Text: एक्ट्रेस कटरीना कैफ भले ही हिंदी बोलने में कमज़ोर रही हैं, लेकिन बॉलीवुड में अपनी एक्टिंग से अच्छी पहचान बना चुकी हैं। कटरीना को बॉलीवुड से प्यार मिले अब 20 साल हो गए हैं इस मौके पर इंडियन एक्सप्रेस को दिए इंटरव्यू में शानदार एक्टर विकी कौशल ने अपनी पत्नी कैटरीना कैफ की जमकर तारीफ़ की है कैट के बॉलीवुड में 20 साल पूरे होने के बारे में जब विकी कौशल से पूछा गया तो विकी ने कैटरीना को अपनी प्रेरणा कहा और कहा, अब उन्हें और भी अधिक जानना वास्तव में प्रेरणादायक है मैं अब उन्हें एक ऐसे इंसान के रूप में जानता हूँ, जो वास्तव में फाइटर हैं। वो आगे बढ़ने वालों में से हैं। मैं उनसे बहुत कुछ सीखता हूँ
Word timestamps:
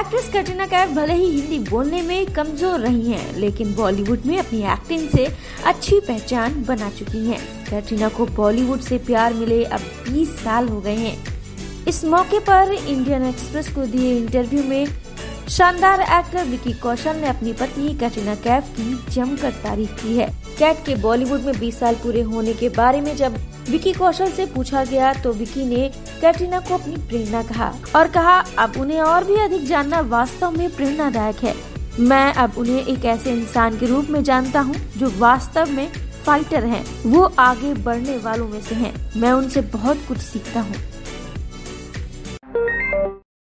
एक्ट्रेस 0.00 0.28
कटरीना 0.34 0.66
कैफ 0.66 0.90
भले 0.90 1.12
ही 1.12 1.24
हिंदी 1.30 1.58
बोलने 1.70 2.00
में 2.02 2.26
कमज़ोर 2.26 2.78
रही 2.80 3.10
हैं, 3.12 3.36
लेकिन 3.36 3.74
बॉलीवुड 3.74 4.22
में 4.26 4.36
अपनी 4.38 4.60
एक्टिंग 4.72 5.08
से 5.08 5.26
अच्छी 5.66 5.98
पहचान 6.00 6.54
बना 6.68 6.88
चुकी 6.90 7.24
हैं। 7.26 7.40
कटरीना 7.66 8.08
को 8.08 8.26
बॉलीवुड 8.36 8.80
से 8.80 8.98
प्यार 9.06 9.34
मिले 9.34 9.62
अब 9.66 9.80
20 10.06 10.28
साल 10.44 10.68
हो 10.68 10.80
गए 10.80 10.94
हैं 10.96 11.84
इस 11.88 12.04
मौके 12.04 12.38
पर 12.40 12.72
इंडियन 12.72 13.24
एक्सप्रेस 13.24 13.68
को 13.74 13.86
दिए 13.86 14.16
इंटरव्यू 14.16 14.62
में 14.64 14.86
शानदार 15.50 16.00
एक्टर 16.00 16.44
विकी 16.44 16.72
कौशल 16.72 17.16
ने 17.16 17.26
अपनी 17.26 17.52
पत्नी 17.52 17.94
कैटरीना 17.98 18.34
कैफ 18.34 18.68
की 18.76 19.12
जमकर 19.12 19.52
तारीफ़ 19.62 19.94
की 20.02 20.16
है 20.16 20.26
कैट 20.58 20.84
के 20.86 20.94
बॉलीवुड 20.94 21.40
में 21.40 21.52
20 21.52 21.74
साल 21.74 21.94
पूरे 21.94 22.20
होने 22.22 22.52
के 22.54 22.68
बारे 22.68 23.00
में 23.00 23.14
जब 23.16 23.36
विकी 23.70 23.92
कौशल 23.92 24.30
से 24.30 24.46
पूछा 24.46 24.84
गया 24.84 25.12
तो 25.14 25.32
विकी 25.32 25.64
ने 25.64 25.88
कैटरीना 26.20 26.60
को 26.60 26.74
अपनी 26.74 26.96
प्रेरणा 27.08 27.42
कहा 27.42 27.72
और 27.96 28.08
कहा, 28.08 28.38
अब 28.58 28.76
उन्हें 28.80 29.00
और 29.00 29.24
भी 29.24 29.36
अधिक 29.36 29.66
जानना 29.66 30.00
वास्तव 30.00 30.50
में 30.50 30.68
प्रेरणादायक 30.76 31.44
है 31.44 31.54
मैं 32.00 32.32
अब 32.34 32.58
उन्हें 32.58 32.86
एक 32.86 33.04
ऐसे 33.04 33.32
इंसान 33.32 33.78
के 33.78 33.86
रूप 33.86 34.10
में 34.10 34.22
जानता 34.24 34.60
हूँ, 34.60 34.74
जो 34.96 35.12
वास्तव 35.18 35.70
में 35.70 35.88
फाइटर 36.26 36.64
हैं। 36.64 36.84
वो 37.06 37.22
आगे 37.38 37.72
बढ़ने 37.74 38.16
वालों 38.18 38.48
में 38.48 38.60
से 38.60 38.74
हैं। 38.74 38.94
मैं 39.16 39.32
उनसे 39.32 39.60
बहुत 39.72 40.04
कुछ 40.08 40.18
सीखता 40.18 40.60
हूँ 40.60 40.74